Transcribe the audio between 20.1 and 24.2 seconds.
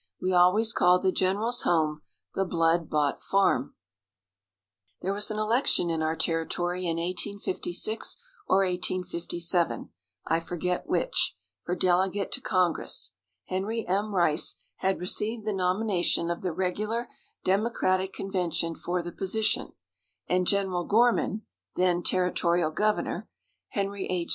and General Gorman (then territorial governor), Henry